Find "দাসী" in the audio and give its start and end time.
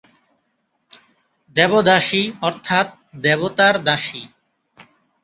3.83-4.23